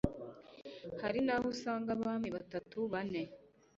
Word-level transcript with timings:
Hari 1.01 1.19
n'aho 1.25 1.45
usanga 1.53 1.89
abami 1.95 2.29
batatu, 2.37 2.77
bane 2.91 3.23